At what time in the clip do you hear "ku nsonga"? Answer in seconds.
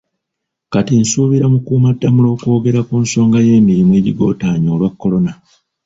2.87-3.37